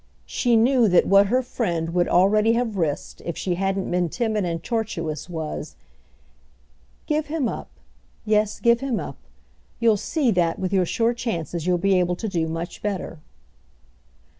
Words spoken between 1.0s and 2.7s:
what her friend would already